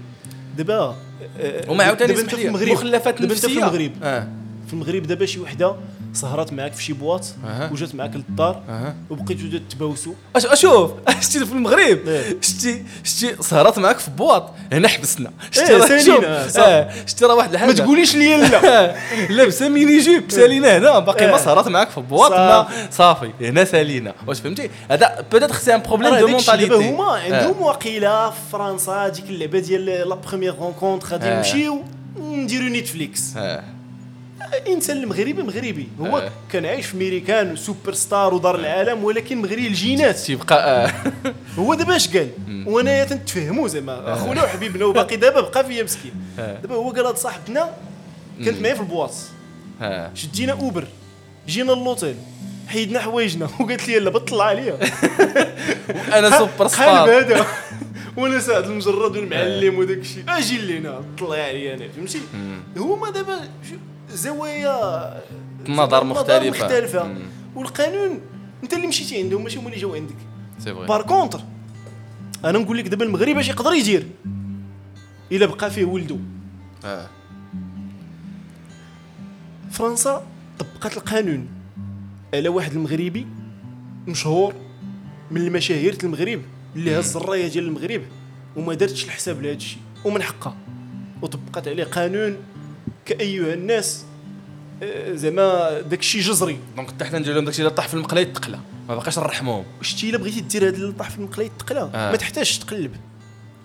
[0.56, 0.96] دابا
[1.40, 2.68] آه، وما عاوتاني دابا في المغرب.
[2.68, 3.92] مخلفات دابا أنت في نفسيه المغرب.
[4.02, 4.28] آه.
[4.66, 5.76] في المغرب دابا شي وحدة
[6.12, 7.24] سهرات معاك في شي boîte.
[7.72, 8.94] وجات معاك للدار أها.
[9.10, 12.36] وبقيتوا تباوسوا أش أشوف شتي في المغرب إيه.
[12.40, 16.04] شتي شتي سهرات معاك في boîte هنا حبسنا شتي إيه، راه- سالينا،
[16.48, 16.56] شوف،.
[16.58, 18.94] آه شتي راه واحد الحاجة ما تقوليش لي لا
[19.36, 21.38] لابسة mini-jupe سالينا هنا باقي ما إيه.
[21.44, 23.30] سهرات معاك في boîte صافي.
[23.40, 27.62] هنا سالينا واش فهمتي هذا peut-être c'est un problème de الشيء دابا mentalité هما عندهم
[27.62, 31.30] وقيله في فرنسا ديك اللعبة ديال la première rencontre غادي.
[31.30, 31.82] نمشيو
[32.20, 33.22] نديرو Netflix
[34.52, 35.88] الانسان المغربي مغربي.
[36.00, 36.30] هو آه.
[36.52, 40.18] كان عايش في ميريكان سوبر ستار ودار العالم ولكن مغربي الجينات.
[40.18, 40.92] تيبقى آه.
[41.58, 42.30] هو دابا اش قال؟
[42.66, 44.12] وانايا تنتفهموا زعما.
[44.14, 46.12] أخونا وحبيبنا وباقي دابا بقى فيا مسكين.
[46.38, 46.60] آه.
[46.60, 47.70] دابا هو قال هاد صاحبتنا
[48.44, 49.12] كانت معايا في ال boîte
[49.82, 50.10] آه.
[50.14, 50.84] شدينا أوبر
[51.48, 52.14] جينا للوطيل
[52.68, 53.48] حيدنا حوايجنا.
[53.60, 54.78] وقالت لي لا بطلع عليا.
[56.18, 57.46] أنا سوبر ستار هذا
[58.16, 60.24] وأنا سعد المجرد والمعلم وداك الشيء.
[60.28, 62.20] أجي لينا طلع عليا أنا فهمتي؟
[62.76, 63.40] هما دابا
[64.14, 65.20] زوايا
[65.68, 66.64] نظر مختلفة.
[66.64, 67.04] مختلفة.
[67.04, 67.18] مم.
[67.54, 68.20] والقانون
[68.62, 70.14] انت اللي مشيتي عندهم ماشي هما اللي جاو عندك.
[70.58, 71.40] c'est vrai par contre
[72.44, 74.06] أنا نقول لك دابا المغرب اش يقدر يدير.
[75.32, 76.16] إلا بقى فيه ولده
[76.84, 77.08] آه.
[79.70, 80.22] فرنسا
[80.58, 81.48] طبقت القانون.
[82.34, 83.26] على واحد المغربي
[84.06, 84.54] مشهور
[85.30, 86.42] من المشاهير المغرب
[86.76, 88.02] اللي هز الراية ديال المغرب
[88.56, 90.56] وما دارتش الحساب لهذا الشيء ومن حقها.
[91.22, 92.36] وطبقت عليه قانون
[93.06, 94.04] كأيها الناس
[94.82, 96.58] آه، زعما داك الشيء جزري.
[96.76, 99.64] donc حتى حنا ندير لهم داكشي اللي طاح في المقله يتقلى ما بقاش نرحموهم.
[99.82, 102.10] شتي إلا بغيتي دير هذا اللي طاح في المقله يتقلى آه.
[102.10, 102.96] ما تحتاجش تقلب.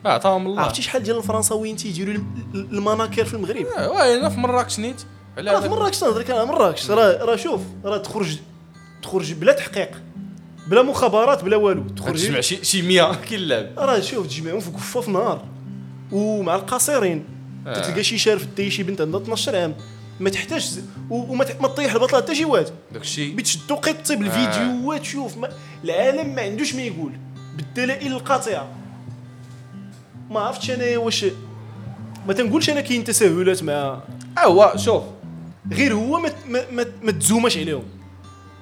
[0.05, 0.61] آه عطاهم الله.
[0.61, 5.01] عرفتي شحال ديال الفرنساويين تيديروا الم- المناكير في المغرب؟ آه، واه أنا في مراكش نيت.
[5.37, 6.91] راه في مراكش تنهضر لك على مراكش.
[6.91, 8.37] راه راه شوف راه تخرج
[9.03, 10.01] تخرج بلا تحقيق
[10.67, 11.81] بلا مخابرات بلا والو.
[11.83, 15.45] تجمع تخرج شي شي 100 كيلعب راه شوف تجمعهم في كفه في نهار
[16.11, 17.25] ومع القصيرين
[17.67, 17.81] آه.
[17.81, 19.75] تلقى شي شارف دي شي بنت عندها 12 عام
[20.19, 20.69] ما تحتاجش
[21.09, 25.49] وما ما تطيح البطلة حتى شي واحد داك الشيء بتشدو قطي بالفيديوهات شوف ما
[25.83, 27.11] العالم ما عندوش ما يقول.
[27.57, 28.67] بالدلائل القاطعة.
[30.29, 31.25] ما عرفتش أنا واش
[32.27, 34.01] ما تنقولش أنا كاين تساهلات مع آه
[34.45, 35.03] هو شوف.
[35.73, 37.83] غير هو ما ما, ما, ما تزومش عليهم.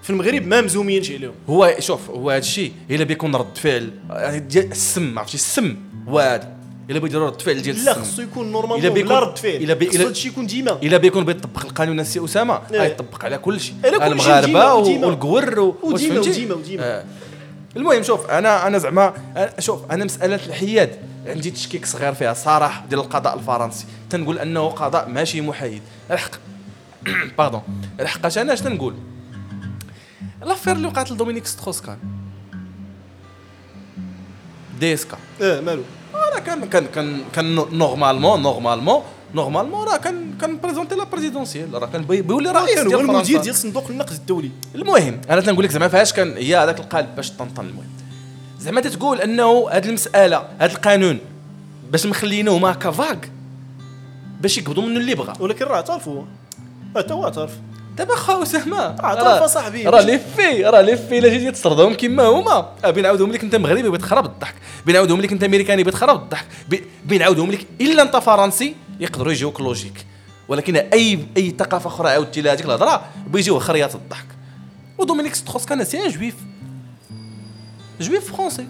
[0.04, 1.34] في المغرب ما مزومينش عليهم.
[1.50, 5.76] هو شوف هو هذا الشيء إلا بيكون رد فعل آه، السم عرفتي؟ السم
[6.08, 6.55] هو هذا
[6.90, 9.76] إلا بيديروا رد فعل ديال لا خصو يكون normalement بلا رد فعل.
[9.76, 10.72] بي- خصو هادشي يكون ديما.
[10.84, 12.60] إلا بيكون بيطبق القانون السي أسامة.
[12.74, 12.80] إيه.
[12.80, 15.08] غيطبق على كل شيء ديما المغاربة وديما.
[15.08, 16.84] والقور و- واش وديما؟ وديما وديما.
[16.84, 17.04] آه.
[17.76, 19.14] المهم شوف أنا أنا زعما
[19.60, 20.96] شوف أنا مسألة الحياد.
[21.28, 23.86] عندي تشكيك صغير فيها صراحة ديال القضاء الفرنسي.
[24.10, 25.82] تنقول أنه قضاء ماشي محايد.
[26.12, 26.32] الحق
[27.38, 27.62] pardon
[28.00, 28.96] الحقاش أنا أش تنقول؟
[30.46, 31.98] l'affaire اللي وقعت لدومينيك ستروس كان.
[34.80, 35.18] ديسكا.
[35.42, 35.82] آه مالو.
[36.36, 39.02] راه كان كان كان كان normalement normalement
[39.36, 43.00] normalement راه كان كان présenté la présidentielle راه كان بي- بيولي رئيس كان هو ديال
[43.10, 47.16] المدير ديال صندوق النقد الدولي المهم أنا تنقول لك زعما فاش كان هي هذاك القالب
[47.16, 47.88] باش طنطن المهم.
[48.60, 51.20] زعما تتقول أنه هذه المسألة هذا القانون
[51.92, 53.16] باش مخلينوه فاغ
[54.42, 55.34] باش يقبضوا منه اللي بغا.
[55.40, 56.24] ولكن راه اعترفوا
[56.96, 57.52] حتى هو اعترف
[57.98, 59.84] دابا خا أسامة اعترف أصاحبي.
[59.88, 62.70] راه لي في راه لي في إلا جيتي تسردهم كيما هما.
[62.86, 64.56] آه، بنعاودهم لك أنت مغربي بتخرب الضحك.
[64.86, 66.46] بنعاودهم لك أنت أمريكاني بتخرب الضحك.
[66.70, 70.06] ب- بنعاودهم لك إلا أنت فرنسي يقدروا يجيوك لوجيك
[70.48, 74.26] ولكن اي أي ثقافة أخرى عاودتي لها هذيك الهضرة بيجيو خريات الضحك.
[74.98, 76.36] ودومينيك ستروس كان c'est un juif
[78.02, 78.68] juif français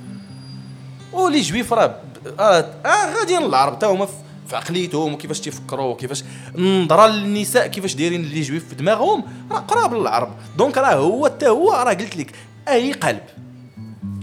[1.14, 1.96] و les juifs راه
[2.40, 4.08] آه آه غاديين العرب تا هما
[4.48, 6.24] في- عقليتهم وكيفاش تيفكروا وكيفاش
[6.56, 10.30] النظره للنساء كيفاش دايرين les juifs في دماغهم؟ راه قراب للعرب.
[10.58, 12.32] donc راه هو حتى هو راه قلت لك
[12.70, 13.20] أي قلب.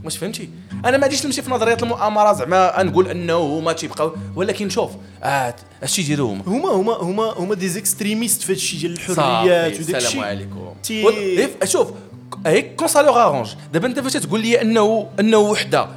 [0.05, 0.49] واش فهمتي؟
[0.85, 4.91] أنا ما غاديش نمشي في نظريات المؤامرة زعما نقول أنه هما تيبقاو ولكن شوف
[5.23, 9.95] آه اش يديروا هما هما هما هما هما des extrémistes في هادشي ديال الحريات وداك
[9.97, 10.61] السلام عليكم.
[10.83, 11.89] تي- إيه، شوف
[12.47, 15.89] هيك كونسا لو غارونج دابا أنت فاش تقول لي انه أنه وحدة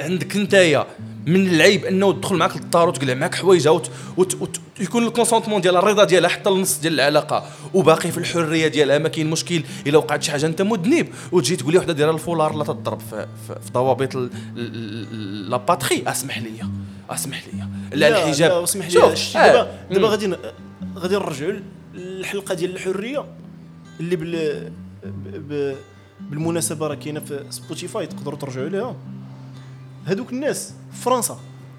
[0.00, 0.86] عندك نتايا
[1.26, 5.60] من العيب أنه تدخل معك للدار وتقلع معك حوايجها وت- وت- وت- يكون ال consentement
[5.60, 7.44] ديالها الرضا ديالها حتى النص ديال العلاقة.
[7.74, 9.62] وباقي في الحرية ديالها ما كاين مشكل.
[9.86, 13.26] إلا وقعت شي حاجة أنت مذنب وتجي تقول لي وحدة دايره الفولار لا تضرب في,
[13.46, 16.50] في, في ضوابط ال- ال- ال- la patrie أسمح لي
[17.10, 17.52] أسمح لي.
[17.96, 18.50] لا الحجاب.
[18.50, 19.16] لا أسمح لي.
[19.16, 19.52] شتي آه.
[19.52, 20.08] دابا دابا.
[20.08, 20.34] غادي
[20.96, 21.52] غادي نرجعوا
[21.94, 23.24] للحلقة ديال الحرية
[24.00, 25.76] اللي بال
[26.20, 28.96] بالمناسبة راه كاينة في سبوتيفاي تقدروا ترجعوا لها
[30.04, 31.38] هذوك الناس في فرنسا.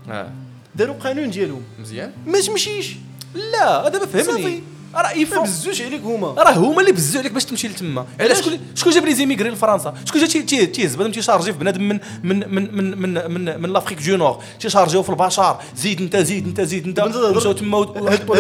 [0.09, 0.31] آه.
[0.75, 1.61] داروا قانون ديالهم.
[1.79, 2.95] مزيان؟ ما تمشيش.
[3.35, 4.63] لا دابا فهمني.
[4.95, 6.27] راه يفهم بزوش عليك هما.
[6.27, 8.05] راه هما اللي بزوا عليك باش تمشي لتما.
[8.19, 11.53] علاش؟ شكون شكون جاب les immigrés لفرنسا؟ شكون جا تي- تي- تيهز بنادم تي charger
[11.53, 15.09] في بنادم من من من من من من, من l'Afrique du Nord تي chargerيو في
[15.09, 16.99] البشر زيد انت زيد انت زيد انت.
[17.35, 18.35] مشاو تما وحطوا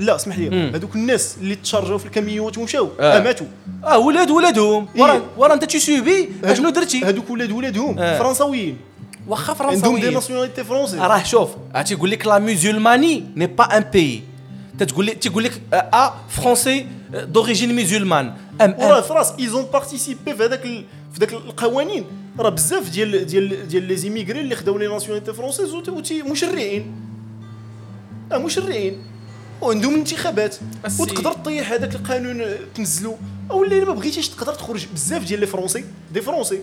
[0.00, 0.70] لا اسمح لي.
[0.74, 2.88] هذوك الناس اللي تشارجوا في الكاميوات ومشاو.
[3.00, 3.18] آه.
[3.18, 3.22] آه.
[3.22, 3.46] ماتوا.
[3.84, 4.86] آه ولاد ولادهم.
[4.96, 5.02] إيه.
[5.02, 7.98] ورا ورا انت تيسوبي اشنو درتي؟ هذوك ولاد ولادهم.
[7.98, 8.18] آه.
[8.18, 8.76] فرنساويين.
[9.28, 11.50] واخا عندهم دي فرنساويين ناسيوناليتي فرونسي راه شوف
[11.86, 14.22] تيقول لك لا ميزولماني ني با ان بيي
[14.78, 20.62] تتقول لك تيقول لك ا فرونسي دوريجين ميزولمان ام ام فراس ايزون بارتيسيبي في هذاك
[21.14, 22.04] في ذاك القوانين.
[22.38, 25.74] راه بزاف ديال ديال ديال les immigrés اللي خداو les nationalités françaises
[26.30, 26.94] مشرعين.
[28.32, 29.02] آه مشرعين.
[29.60, 30.56] وعندهم انتخابات.
[30.98, 33.16] وتقدر تطيح هذاك القانون آه، تنزلو.
[33.50, 34.86] أو اللي ما بغيتيش تقدر تخرج.
[34.94, 36.60] بزاف ديال les Français des Français.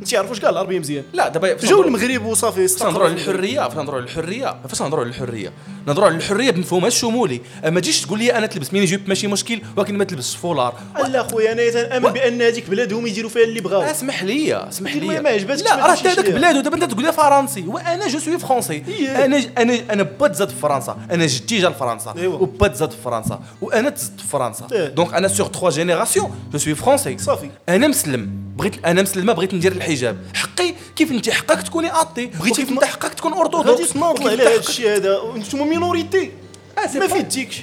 [0.00, 1.04] أنت عارفوش كاع العربيه مزيان.
[1.12, 4.56] لا دابا جاو المغرب وصافي فاش نهضروا على الحرية فاش نهضروا على الحرية.
[4.68, 5.52] فاش نهضروا على الحرية.
[5.86, 9.98] نهضروا على الحرية بمفهومها الشمولي ما تجيش تقول لي أنا تلبس mini-jupe ماشي مشكل ولكن
[9.98, 10.74] ما تلبسش فولار.
[11.08, 13.82] لا خويا أنا تنامن بأن هذيك بلادهم يديروا فيها اللي بغاو.
[13.82, 15.20] اسمح لي اسمح لي.
[15.20, 16.30] ما عجبتكش لا راه حتى هذاك.
[16.30, 18.82] بلادو دابا انت تقول لي فرنسي وأنا je suis français.
[19.24, 20.98] أنا أنا أنا با تزاد في فرنسا.
[21.10, 22.14] أنا جدي جا لفرنسا.
[22.26, 24.66] وبا تزاد في فرنسا وأنا تزدت في فرنسا.
[24.72, 24.88] إيه.
[24.88, 26.15] donc أنا sur trois générations
[26.52, 27.50] je suis français صافي.
[27.68, 28.30] أنا مسلم.
[28.56, 30.16] بغيت أنا مسلمة بغيت ندير الحجاب.
[30.34, 34.54] حقي كيف انت حقك تكوني اتي بغيتي تم- أنت حقك تكون تناضل وكيف على هذا
[34.56, 36.30] الشيء هذا؟ وأنتم minorité
[36.78, 37.56] آه، ما با- في يديكش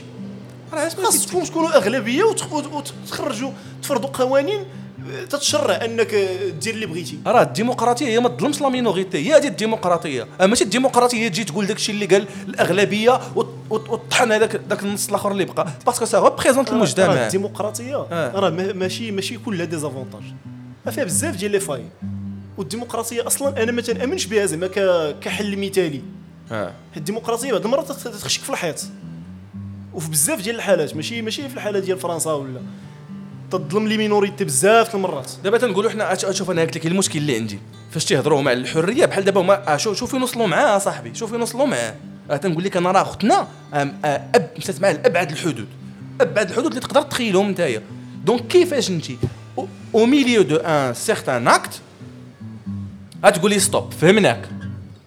[0.74, 3.52] راه اسمع خاصكم تكونوا أغلبية وتخ- وت- وتخرجوا
[3.84, 4.66] تفرضوا قوانين
[5.30, 6.16] تتشرع انك
[6.62, 7.20] دير اللي بغيتي.
[7.28, 10.28] راه الديمقراطية هي ما تظلمش la minorité هي هذه الديمقراطية.
[10.42, 14.84] ماشي الديمقراطية هي تجي تقول داك الشيء اللي قال الأغلبية وت- وت- وتطحن هذاك داك
[14.84, 15.68] النص الآخر اللي بقى.
[15.86, 17.96] parce que ça représente راه المجتمع الديمقراطية.
[18.12, 18.32] آه.
[18.40, 20.22] راه ما- ماشي ماشي كلها des avantages
[20.92, 21.86] فيها بزاف ديال les failles
[22.58, 24.68] والديمقراطية أصلا أنا ما تنامنش بها زعما
[25.22, 26.02] كحل مثالي.
[26.52, 26.72] آه.
[26.98, 28.84] الديمقراطية بعض المرات تخ- تخشك في الحيط.
[29.94, 30.96] وفي بزاف ديال الحالات.
[30.96, 32.62] ماشي ماشي في الحالة ديال فرنسا ولا
[33.58, 35.32] تظلم les minorités بزاف المرات.
[35.44, 37.60] دابا تنقولوا حنا شوف أنا قلت لك المشكل اللي عندي.
[37.92, 41.66] فاش تيهضروا مع الحرية بحال دابا هما آه، شوف شوف يوصلوا معاه صاحبي؟ شوف يوصلوا
[41.66, 41.96] معاه؟
[42.32, 43.92] آه تنقول لك أنا راه أختنا آه،
[44.36, 45.68] اب مشات معاه لابعد الحدود.
[46.22, 47.82] أبعد الحدود اللي تقدر تخيلهم نتايا.
[48.26, 49.06] donc كيفاش انت
[49.96, 51.82] au milieu d'un certain acte
[53.26, 54.50] غتقول لي stop فهمناك.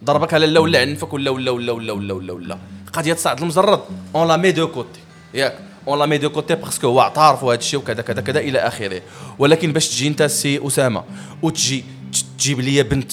[0.05, 2.59] ضربك على لا ولا عنفك ولا ولا ولا ولا ولا ولا ولا.
[2.93, 3.81] قضية سعد المجرد
[4.15, 5.01] on l'a mis de côté
[5.35, 5.66] ياك.
[5.89, 8.59] on l'a mis de côté parce que هو اعترف وهذا الشيء وكذا كذا كذا إلى
[8.59, 9.03] آخره.
[9.39, 11.05] ولكن باش تجي أنت السي أسامة
[11.43, 11.85] وتجي
[12.39, 13.13] تجيب لي بنت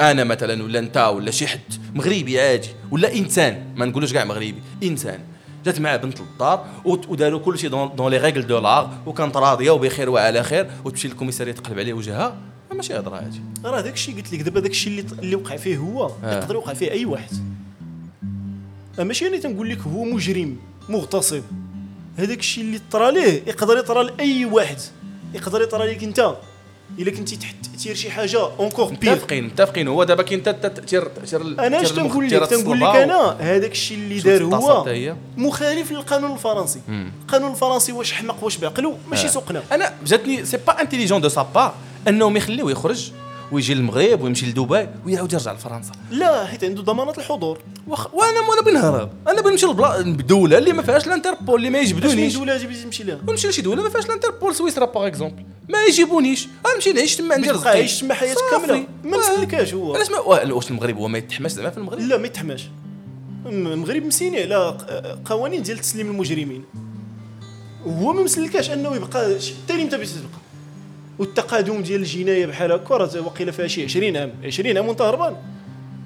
[0.00, 1.60] أنا مثلا ولا أنت ولا شي حد
[1.94, 5.20] مغربي عادي ولا إنسان ما نقولوش كاع مغربي إنسان.
[5.64, 10.10] جات معاه بنت للدار وداروا كل شيء dans les règles de l'art وكانت راضية وبخير
[10.10, 12.36] وعلى خير وتمشي لل commissariat تقلب عليه وجهها.
[12.74, 15.76] ماشي هضره هادي راه داك الشيء قلت لك دابا داك الشيء اللي اللي وقع فيه
[15.76, 16.38] هو آه.
[16.38, 17.30] يقدر يوقع فيه أي واحد.
[18.98, 20.56] ماشي أنا تنقول لك هو مجرم
[20.88, 21.42] مغتصب.
[22.18, 24.76] هذاك الشيء اللي طرا ليه يقدر يطرى لأي واحد.
[25.34, 26.36] يقدر يطرى لك أنت.
[26.98, 29.88] إلا كنتي تحت تير شي حاجة اونكور بير متفقين متفقين.
[29.88, 33.96] هو دابا كاين تا تير تير أنا اش تنقول لك؟ تنقول لك أنا هذاك الشيء
[33.98, 34.86] اللي دار هو
[35.36, 36.80] مخالف للقانون الفرنسي.
[36.88, 39.30] القانون الفرنسي واش حمق واش بعقلو ماشي آه.
[39.30, 39.62] سوقنا.
[39.72, 41.74] أنا جاتني سي با انتيليجون دو سا بار
[42.08, 43.12] أنهم يخليوه يخرج.
[43.52, 45.92] ويجي للمغرب ويمشي لدبي ويعاود يرجع لفرنسا.
[46.10, 47.58] لا حيت عنده ضمانة الحضور.
[47.88, 48.14] وخ...
[48.14, 51.78] وأنا وأنا بغي نهرب أنا بغي نمشي لبلا الدولة اللي ما فيهاش الانتربول اللي ما
[51.78, 55.42] باش يجبدونيش دولة بغيتي تمشي لها؟ ونمشي لشي دولة ما فيهاش الانتربول سويسرا par exemple
[55.68, 56.48] ما يجيبونيش.
[56.66, 58.40] غنمشي نعيش تما ندير تبقى زگي عايش تما حياتك.
[58.50, 58.86] كاملة.
[59.04, 59.18] ما.
[59.18, 59.94] مسلكاش هو.
[59.94, 62.68] علاش ما وا- واش المغرب هو ما يتحماش زعما في المغرب؟ لا ما يتحماش.
[63.46, 64.78] الم- المغرب مسيني على
[65.24, 66.64] قوانين ديال تسليم المجرمين
[67.86, 70.38] وهو ما مسلكاش أنه يبقى حتى انت بغيتي تبقى؟
[71.18, 75.36] والتقادم ديال الجناية بحال هكا راه واقيلا فيها شي 20 عام 20 عام وانت هربان.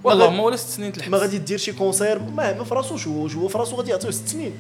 [0.05, 3.07] والله ما ولا ست سنين تلحق ما غادي دير شي concert ما ما في راسوش
[3.07, 4.53] هو هو في راسو غادي يعطيوه ست سنين.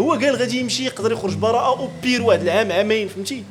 [0.00, 3.44] هو قال غادي يمشي يقدر يخرج براءة أو بير واحد العام عامين فهمتي؟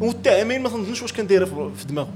[0.00, 2.08] وتا عامين ما تنظنش واش كان داير في في دماغه.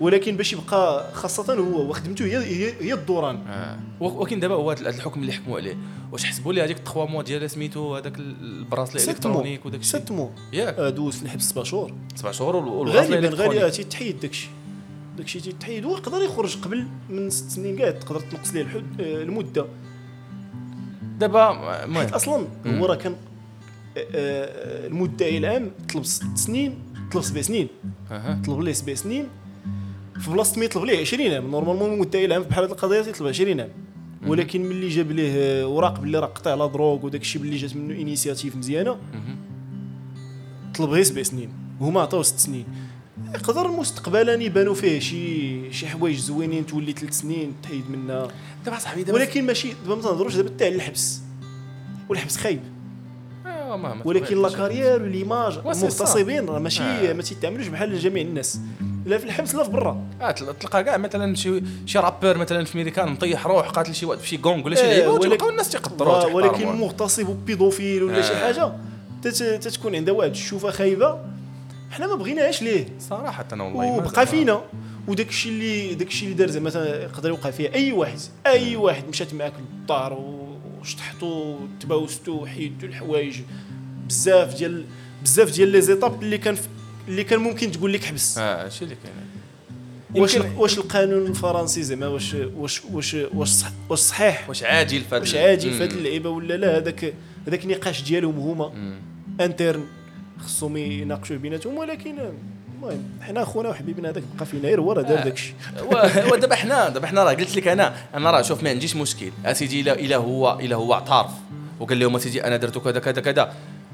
[0.00, 3.36] ولكن باش يبقى خاصة هو وخدمته هي هي, هي الدوران.
[3.36, 3.78] آه.
[4.00, 5.76] ولكن دابا هو هذا الحكم اللي حكموا عليه.
[6.12, 9.12] واش حسبوا لي هذيك 3 mois ديال سميتو هذاك ال bracelet six mois.
[9.12, 10.30] électronique وداك الشيء؟ ست مو.
[10.52, 10.74] ياك.
[10.78, 11.92] آه، دوز الحبس سبع شهور.
[12.14, 14.48] سبع شهور وال- وال bracelet غالبا غالبا الالكترونيك تيتحيد داكشي
[15.16, 19.66] داكشي تيتحيد ويقدر يخرج قبل من ست سنين كاع تقدر تنقص ليه الحد آه، المدة.
[21.18, 22.06] دابا حيت المهم.
[22.14, 22.46] أصلا.
[22.66, 23.12] هو راه كان
[23.96, 26.78] آه، آه، المدعي العام طلب ست سنين
[27.12, 27.68] طلب سبع سنين.
[28.10, 28.42] أها.
[28.46, 29.28] طلب ليه سبع سنين
[30.20, 31.50] في بلاصة ما يطلب ليه؟ 20 عام.
[31.50, 33.68] normalement المدعي العام بحال هذه القضية تيطلب 20 عام.
[34.26, 37.94] ولكن ملي جاب ليه اوراق باللي راه قطع لا drogue وداك الشيء باللي جات منه
[37.94, 38.96] initiative مزيانة.
[40.74, 41.48] طلب غير سبع سنين.
[41.80, 42.64] وهما عطاو ست سنين.
[43.34, 48.28] يقدر مستقبلا يبانوا فيه شي شي حوايج زوينين تولي ثلاث سنين تحيد منها.
[48.64, 51.20] دابا صاحبي دابا ولكن ماشي دابا ما تنهضروش دابا حتى على الحبس.
[52.08, 52.60] والحبس خايب.
[53.46, 54.42] آه، ولكن.
[54.42, 55.12] لا carrière
[55.72, 57.14] سي المغتصبين راه ماشي.
[57.14, 58.60] ما تيتعاملوش بحال جميع الناس.
[59.06, 60.02] لا في الحبس لا في برا.
[60.20, 64.06] آه تل- تلقى كاع مثلا شي شي rappeur مثلا في ميريكان مطيح روح قاتل شي
[64.06, 66.66] واحد في شي gang ولا شي آه، لعيبه ولكن- وتلقاو الناس تيقدروه آه، ولكن.
[66.66, 68.36] مغتصب وبيدوفيل ولا شي آه.
[68.46, 68.72] حاجة
[69.22, 71.18] تت- تتكون عندها واحد الشوفة خايبة.
[71.90, 72.86] حنا ما بغيناش ليه.
[73.00, 74.62] صراحة أنا والله وبقى فينا.
[75.08, 78.76] وداك الشيء اللي داك الشيء اللي دار زعما مثلا يقدر يوقع فيه أي واحد أي
[78.76, 80.18] واحد مشات معاك للدار
[80.80, 83.40] وشطحتو تباوستو حيدتو الحوايج.
[84.08, 84.84] بزاف ديال
[85.22, 86.68] بزاف ديال لي زيتاب اللي كان في-
[87.08, 88.38] اللي كان ممكن تقول لك حبس.
[88.38, 89.14] آه هادشي اللي كاين
[90.22, 95.14] واش واش القانون الفرنسي زعما واش واش واش واش صح واش صحيح؟ واش عاجل في
[95.14, 95.82] هاد واش ال- عادي في مم.
[95.82, 97.14] هاد اللعيبة ولا لا؟ هذاك
[97.48, 98.72] هذاك النقاش ديالهم هما.
[99.40, 99.84] interne
[100.44, 102.14] خصهم يناقشوه بيناتهم ولكن
[102.74, 105.24] المهم حنا خونا وحبيبنا هذاك بقى فينا غير هو راه دار آه.
[105.24, 108.70] داك الشيء و- ودابا حنا دابا حنا راه قلت لك أنا أنا راه شوف ما
[108.70, 109.30] عنديش مشكل.
[109.44, 111.30] اسيدي الا إلا هو إلا هو اعترف.
[111.80, 113.42] وقال لهم اسيدي أنا درت كذا كذا كذا.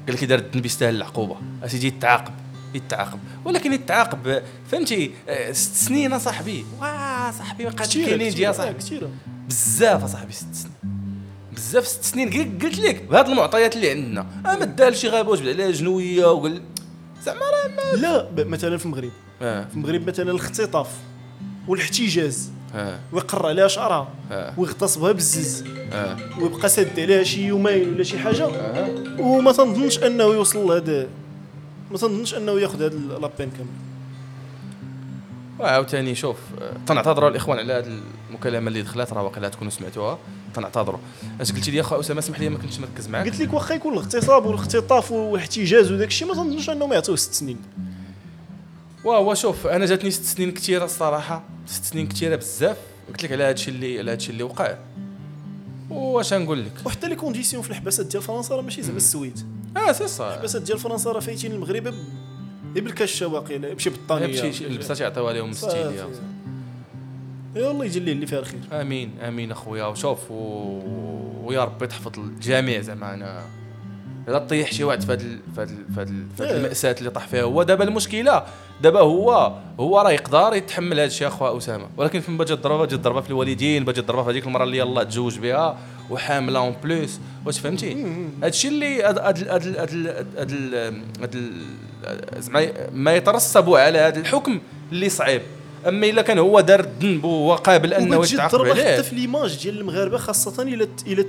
[0.07, 1.35] قال لك دار الذنب يستاهل العقوبة.
[1.63, 2.33] اسيدي يتعاقب
[2.73, 8.73] يتعاقب ولكن يتعاقب فهمتي؟ آه، ست سنين اصاحبي واه صاحبي قعدش كاينين ديال صاحبي.
[8.77, 9.09] كثيره
[9.47, 10.73] بزاف اصاحبي ست سنين.
[11.55, 12.29] بزاف ست سنين.
[12.29, 14.21] قل- قلت لك بهاد المعطيات اللي عندنا.
[14.45, 16.61] آه، ما دار شي غابه وجبد عليها جنوية وقال
[17.23, 17.97] زعما راه ما
[18.37, 19.11] لا مثلا في المغرب.
[19.41, 19.65] آه.
[19.65, 20.87] في المغرب مثلا الاختطاف
[21.67, 22.99] والاحتجاز آه.
[23.11, 24.53] ويقر عليها شعرها آه.
[24.59, 26.17] ويغتصبها بالزز آه.
[26.39, 28.45] ويبقى ساد عليها شي يومين ولا شي حاجة.
[28.45, 28.89] آه.
[29.19, 31.07] وما تنظنش أنه يوصل لهذا
[31.93, 33.67] ما تنظنش أنه يأخذ هذا لابين كامل.
[35.59, 36.37] وعاوتاني شوف
[36.87, 40.17] تنعتذروا الإخوان على هذه المكالمة اللي دخلت راه واقيلا تكونوا سمعتوها.
[40.53, 40.99] تنعتذروا.
[41.41, 43.93] أش قلتي لي اخا أسامة اسمح لي ما كنتش مركز معاك؟ قلت لك واخا يكون
[43.93, 47.57] الاغتصاب والاختطاف والاحتجاز وداك الشيء ما تنظنش أنهم يعطيوه ست سنين.
[49.05, 51.43] وهو شوف أنا جاتني ست سنين كثيره الصراحة.
[51.67, 52.77] ست سنين كثيره بزاف.
[53.09, 54.77] قلت لك على هذا الشيء اللي على هذا الشيء اللي وقع.
[55.89, 59.62] واش نقول لك؟ وحتى les conditions في الحباسات ديال فرنسا راه ماشي زعما السويد.
[59.77, 61.93] آه سي صا بس ديال فرنسا راه فايتين المغرب
[62.75, 64.49] بالكشه باقي يمشي بالطانية.
[64.49, 65.53] بشي البسات يعطيوها لهم.
[65.53, 66.07] ستيليا
[67.55, 68.59] يا الله يجي الليل اللي فيها الخير.
[68.71, 69.85] آمين آمين أخويا.
[69.85, 70.79] وشوف و...
[71.43, 73.41] ويا ربي تحفظ الجميع زعما أنا.
[74.27, 75.11] لا تطيح شي واحد في
[75.57, 76.57] هذا في إيه.
[76.57, 77.43] المأساة اللي طاح فيها.
[77.43, 78.43] هو دابا المشكلة
[78.81, 81.89] دابا هو هو راه يقدر يتحمل هذا الشيء أخويا أسامة.
[81.97, 85.03] ولكن فين باجي الضربة؟ جات الضربة في الوالدين باجي الضربة في هذيك المرة اللي يلاه
[85.03, 85.77] تزوج بها.
[86.09, 87.93] وحاملة اون بلوس واش فهمتي؟
[88.39, 90.51] هذا الشيء اللي هاد هاد هاد هاد هاد
[91.21, 91.51] هاد
[92.37, 94.59] زعما ما يترسب على هذا الحكم
[94.91, 95.41] اللي صعيب.
[95.87, 98.93] أما إلا كان هو دار الذنب وهو قابل انه يتعاقب عليه.
[98.93, 101.25] حتى في l'image ديال المغاربة خاصة إلى إلى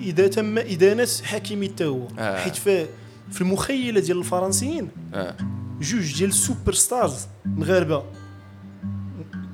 [0.00, 2.08] إذا تم ادانه حكيمي حتى هو.
[2.18, 2.38] آه.
[2.38, 2.86] حيت في
[3.32, 5.36] في المخيلة ديال الفرنسيين آه.
[5.80, 8.02] جوج ديال ال super stars مغاربة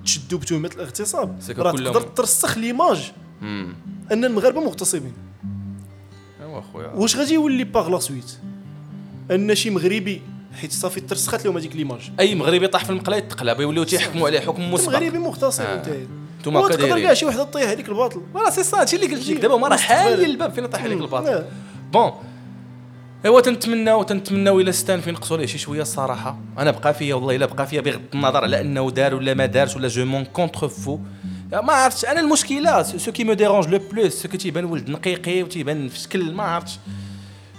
[0.04, 1.38] تشدوا بتهمة الاغتصاب.
[1.59, 3.12] راه تقدر ترسخ l'image
[4.12, 5.12] أن المغاربة مغتصبين.
[6.40, 6.88] أيوا خويا.
[6.88, 8.38] واش غادي يولي par la suite
[9.31, 10.23] أن شي مغربي
[10.61, 12.11] حيت صافي ترسخت لهم هذيك l'image.
[12.21, 14.93] أي مغربي طاح في المقلة يتقلب يوليو تيحكموا عليه حكم مسبق.
[14.93, 15.75] مغربي مغتصب آه.
[15.75, 18.23] انت وتقدر دايرين كاع شي وحده طيح هذيك الباطل.
[18.35, 19.40] voilà c'est ça هادشي اللي قلت لك.
[19.40, 19.77] دابا هما راه.
[19.77, 21.01] حالين الباب فين طيح عليك.
[21.01, 21.45] الباطل.
[21.92, 22.12] bon
[23.25, 27.47] أيوا تنتمناو تنتمناو إلى استئناف ينقصوا ليه شي شوية الصراحه أنا بقى فيا والله إلا
[27.47, 30.99] بقى فيا بغض النظر على أنه دار ولا ما دارش ولا je m'en contrefous
[31.62, 32.05] ما عرفتش.
[32.05, 35.99] أنا المشكلة ce qui me dérange le plus c'est que تيبان ولد نقيقي وتيبان في
[35.99, 36.79] شكل ما عرفتش.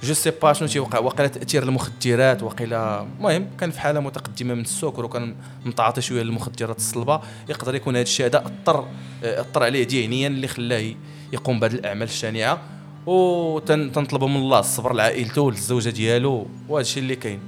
[0.04, 1.00] je sais pas شنو تيوقع.
[1.00, 6.78] وقيلا تأثير المخدرات وقيلا المهم كان في حالة متقدمة من السكر وكان متعاطي شوية للمخدرات
[6.78, 7.22] الصلبة.
[7.50, 8.86] يقدر يكون هذا الشيء هذا أثر
[9.24, 10.94] أثر عليه ذهنيا اللي خلاه
[11.34, 12.62] يقوم بهذه الأعمال الشنيعة.
[13.06, 16.48] وتنطلبوا من الله الصبر لعائلته وللزوجه ديالو.
[16.70, 17.40] وهذا الشيء اللي كاين.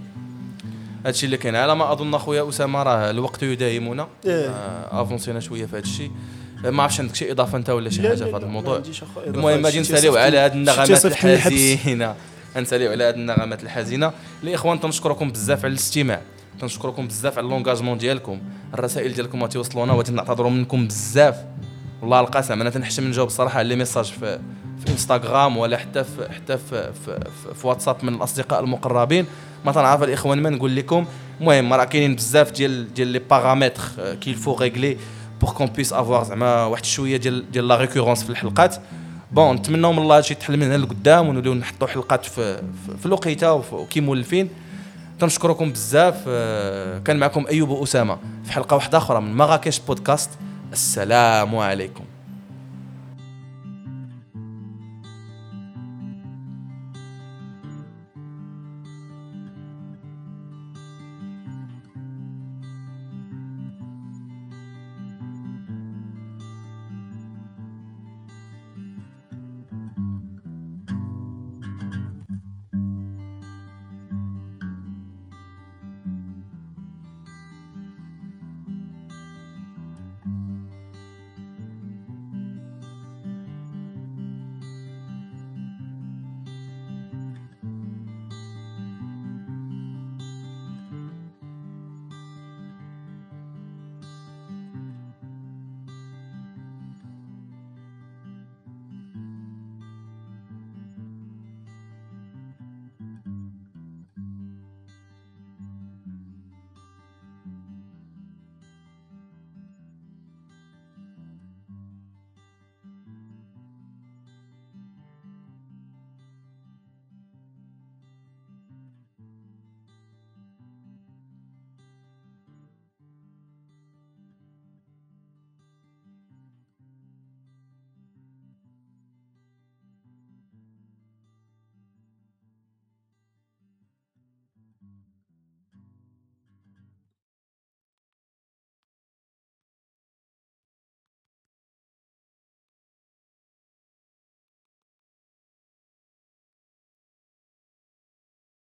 [1.01, 1.55] هذا الشيء اللي كاين.
[1.55, 4.49] على ما أظن أخويا أسامة راه الوقت يداهمنا إيه.
[4.49, 6.11] آه avancينا شوية في هذا الشيء.
[6.63, 8.81] ما عرفتش عندك شي إضافة أنت ولا شي حاجة في هذا الموضوع.
[9.27, 11.05] المهم غادي شتي نسأليو على هذه النغمات.
[11.05, 12.15] الحزينة.
[12.57, 14.11] نسأليو على هذه النغمات الحزينة.
[14.43, 16.21] الاخوان تنشكركم بزاف على الاستماع.
[16.61, 18.39] تنشكركم بزاف على l'engagement ديالكم.
[18.73, 21.35] الرسائل ديالكم ما توصلونا وتنعتذروا منكم بزاف.
[22.01, 24.39] والله القسم أنا تنحشم نجاوب الصراحة على les messages في
[24.85, 29.25] في إنستغرام ولا حتى في حتى في, في, في, في واتساب من الأصدقاء المقربين.
[29.65, 31.05] ما تنعرف الإخوان ما نقول لكم.
[31.41, 33.83] المهم راه كاينين بزاف ديال ديال les paramètres
[34.21, 34.97] qu'il faut régler
[35.41, 38.75] pour qu'on puisse avoir زعما واحد شوية ديال ديال la récurrence في الحلقات.
[39.31, 42.61] bon نتمنوا من الله هادشي يتحل من هنا لقدام ونوليو نحطوا حلقات في
[42.99, 44.49] في, الوقيتة وكي مولفين
[45.19, 46.23] تنشكركم بزاف.
[46.27, 50.29] آه، كان معكم أيوب اسامه في حلقة واحدة أخرى من مراكش بودكاست.
[50.73, 52.03] السلام عليكم.